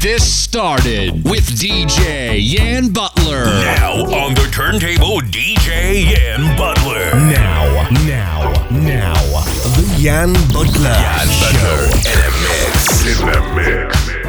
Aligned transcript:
this 0.00 0.34
started 0.34 1.24
with 1.24 1.44
DJ 1.44 2.38
Yan 2.40 2.90
Butler. 2.90 3.44
Now 3.44 3.92
on 3.92 4.34
the 4.34 4.48
turntable, 4.50 5.20
DJ 5.20 6.10
Yan 6.16 6.56
Butler. 6.56 7.10
Now, 7.30 7.88
now, 8.06 8.52
now, 8.70 9.14
the 9.76 9.96
Yan 9.98 10.32
Butler, 10.52 10.88
Yan 10.88 11.28
Butler. 11.38 11.90
Show. 11.92 12.08
In 12.08 12.18
a 12.18 12.30
mix. 12.40 13.20
In 13.20 13.28
a 13.28 13.54
mix. 13.54 14.19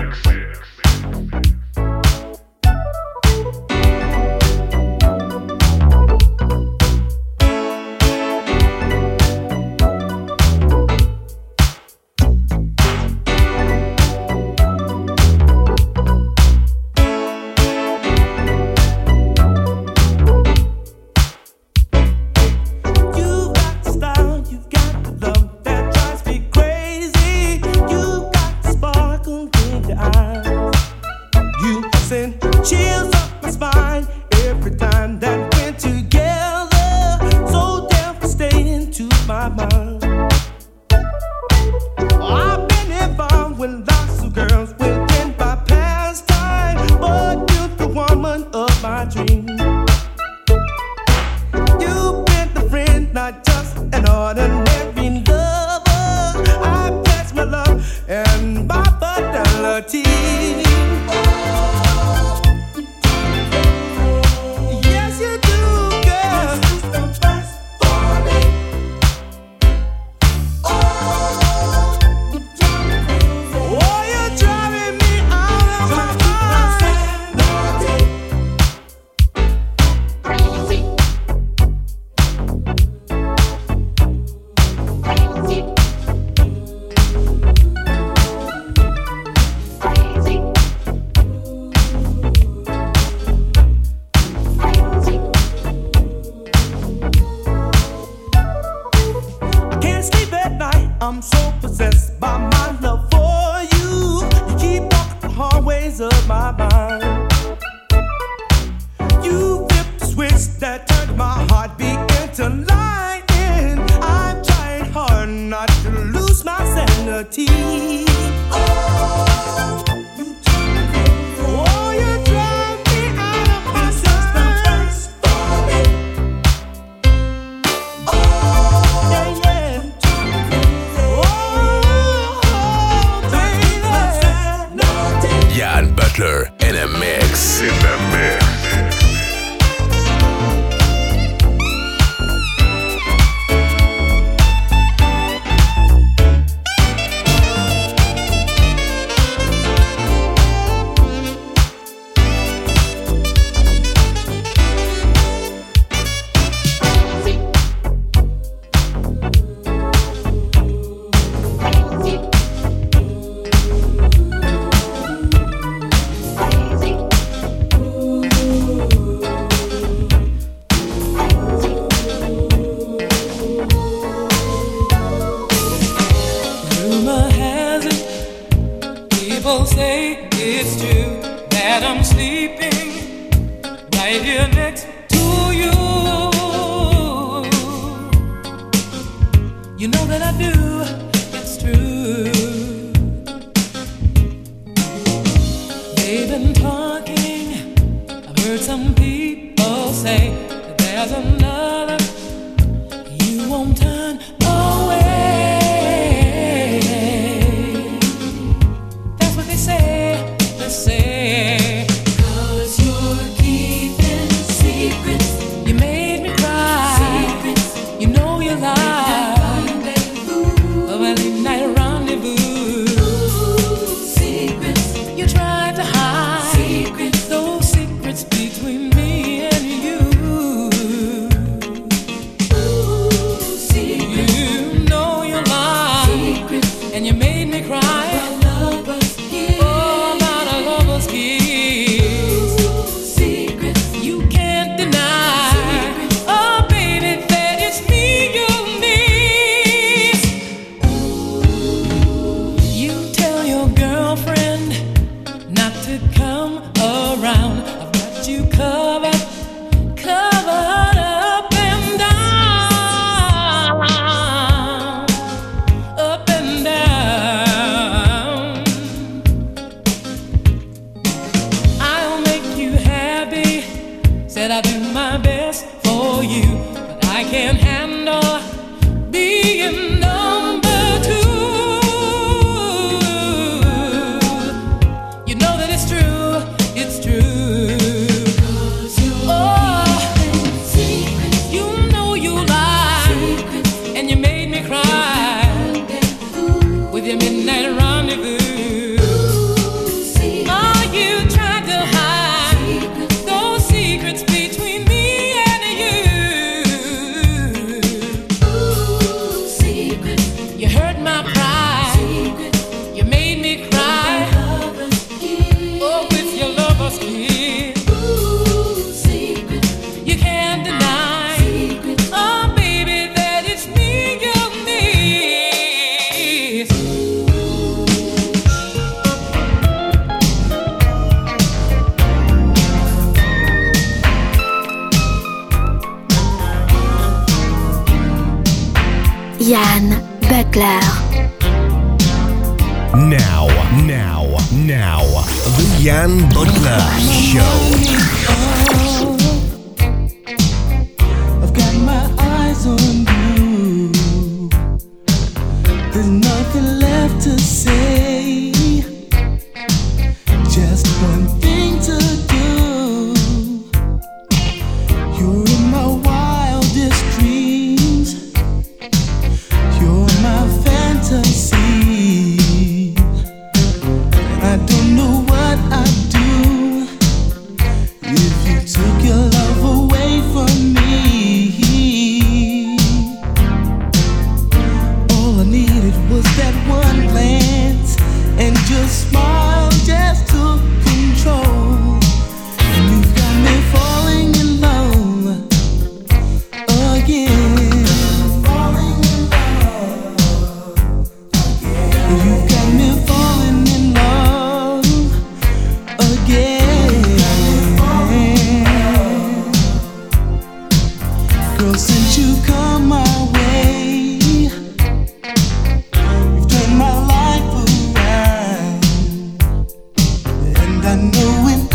And 420.83 421.15
I 421.15 421.70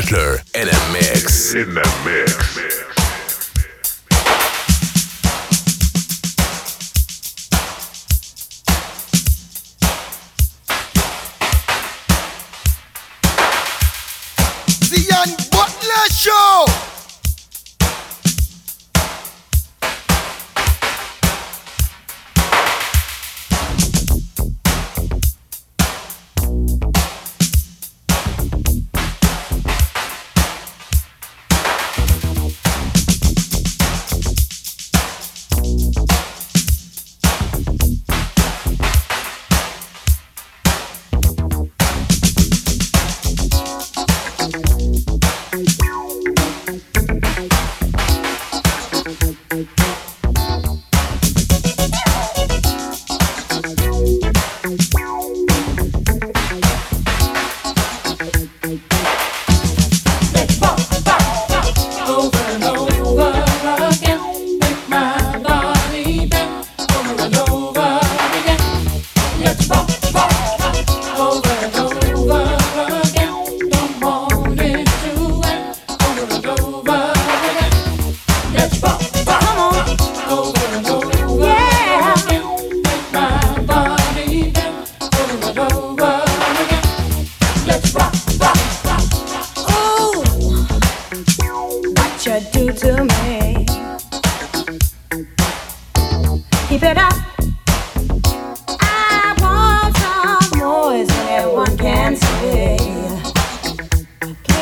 Butler 0.00 0.38
in 0.54 0.66
a 0.66 0.92
mix. 0.94 1.52
In 1.52 1.74
the 1.74 1.84
mix. 2.06 2.89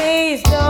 Please 0.09 0.41
don't 0.45 0.68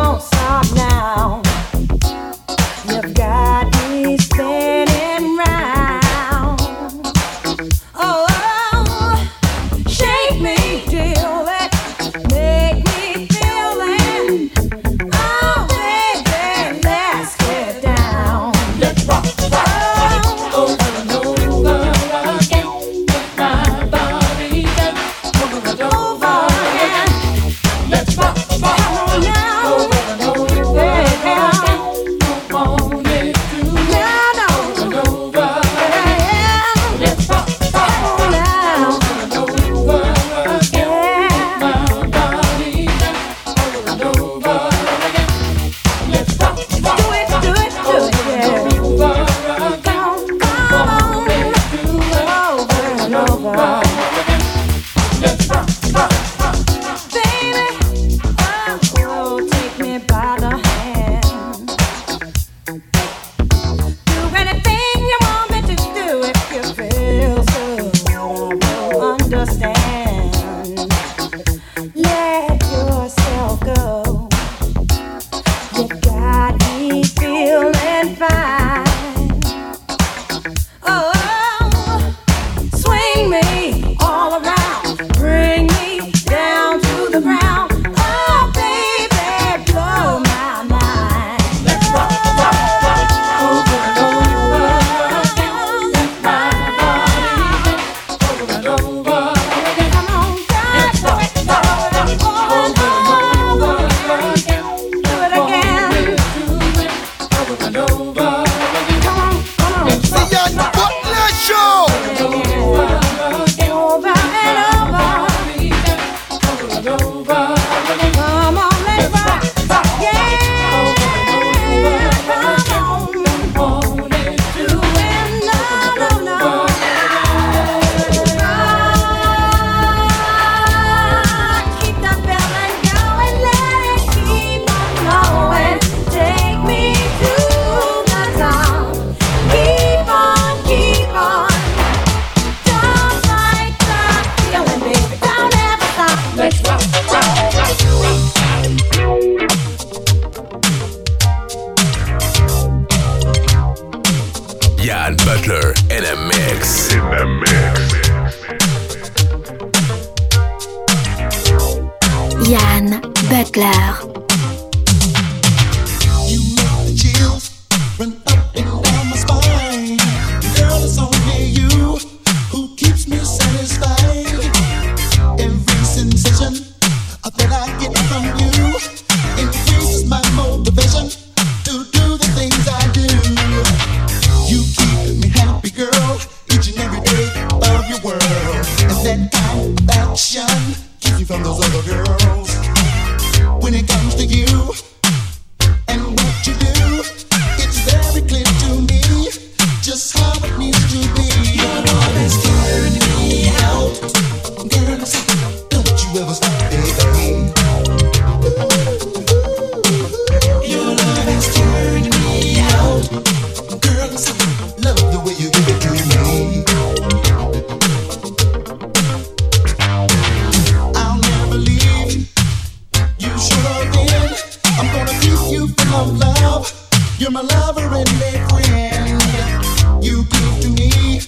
my 227.42 227.44
lover 227.54 227.82
and 227.82 228.10
my 228.18 228.32
friend. 228.48 230.04
You 230.04 230.24
give 230.24 230.60
to 230.62 230.68
me 230.70 231.20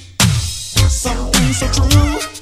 something 0.88 1.52
so 1.52 1.68
true. 1.68 2.39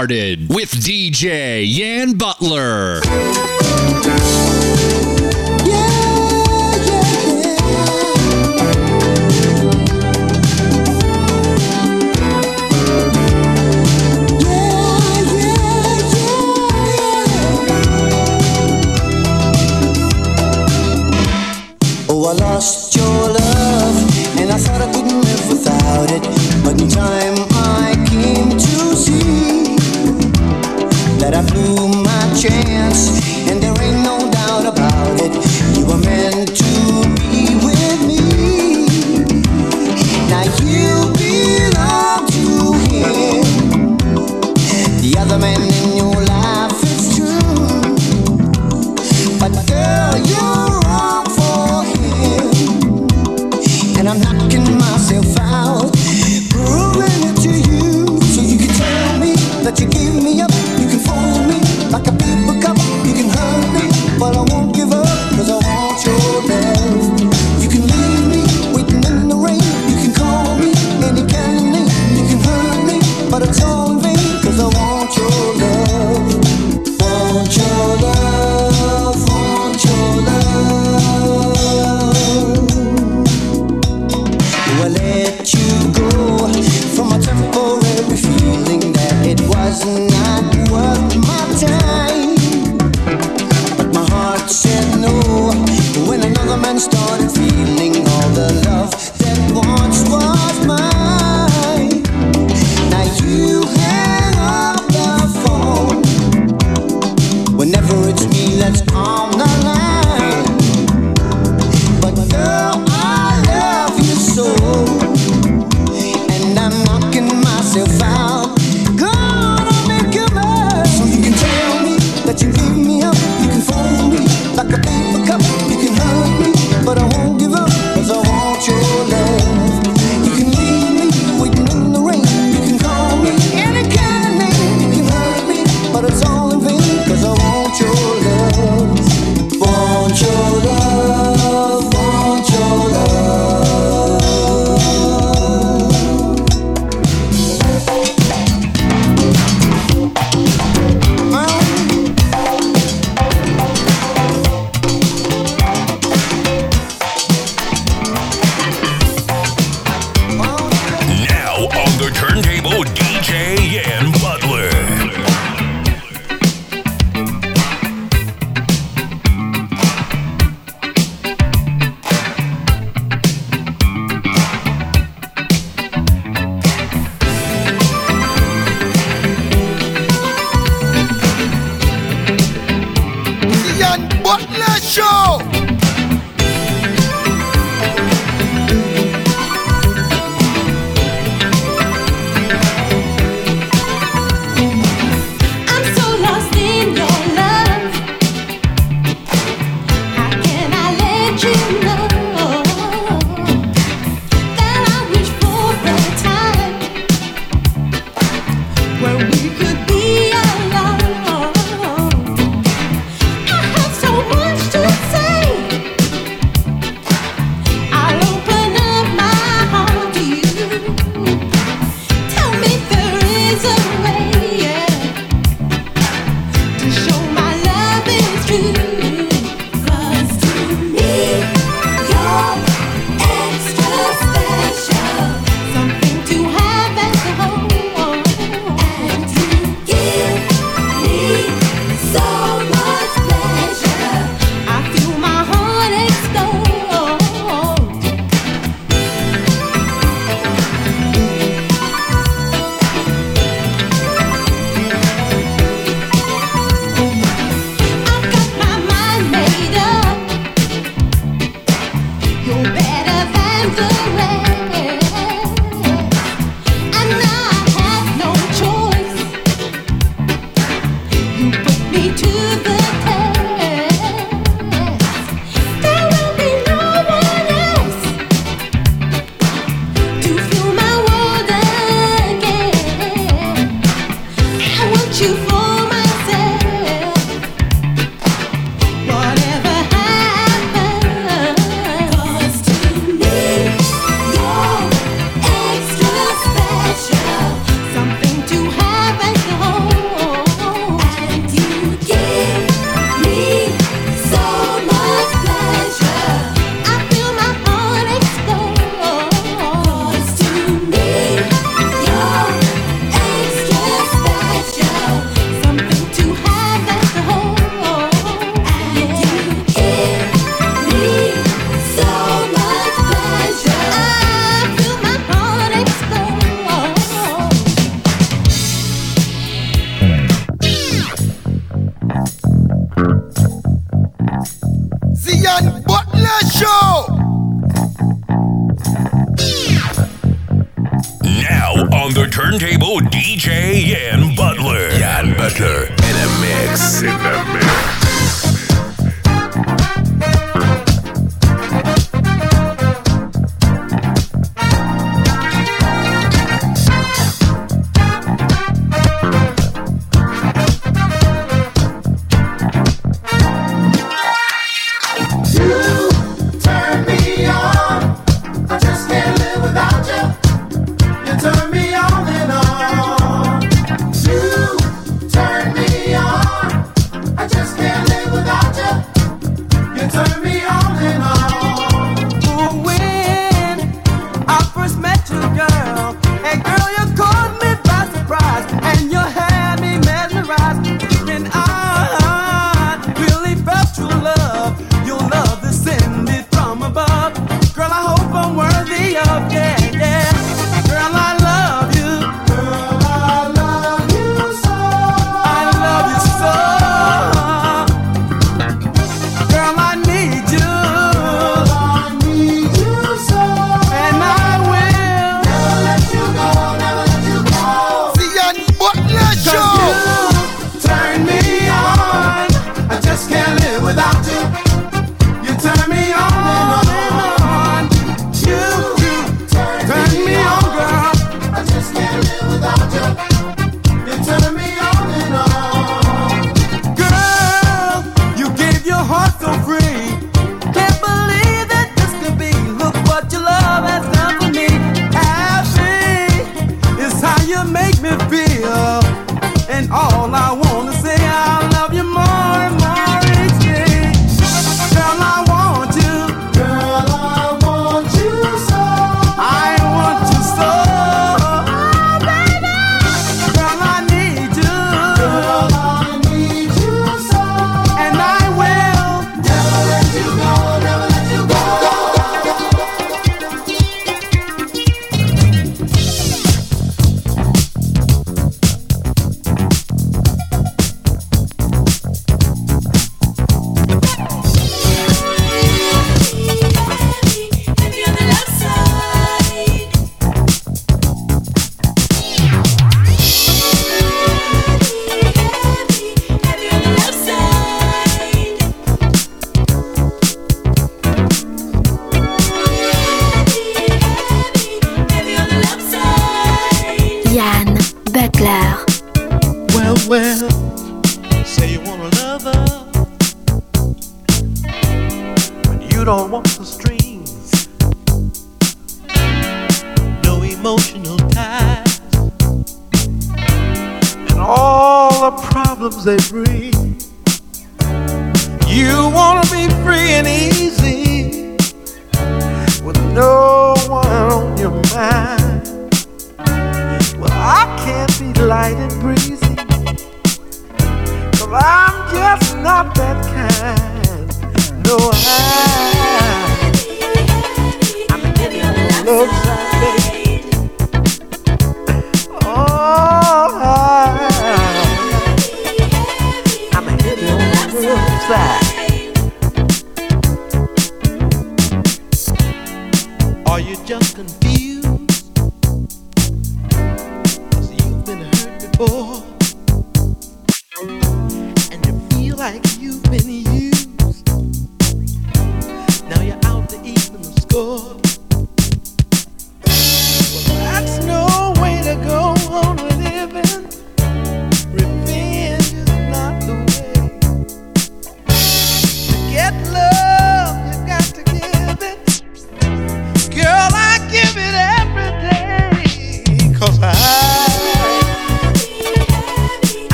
started 0.00 0.48
with 0.48 0.70
DJ 0.70 1.62
Yan 1.62 2.16
Butler. 2.16 3.02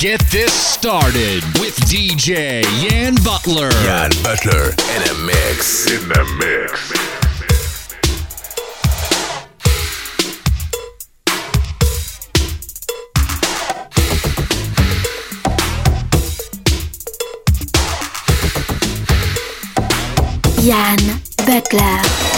get 0.00 0.20
this 0.30 0.54
started 0.54 1.44
with 1.60 1.76
DJ 1.84 2.62
Yan 2.90 3.16
Butler. 3.22 3.68
Yan 3.84 4.10
Butler 4.22 4.70
in 4.96 5.02
a 5.10 5.14
mix. 5.26 5.90
In 5.90 6.08
the 6.08 6.24
mix. 6.40 6.90
Yann 20.64 21.20
Butler. 21.44 22.29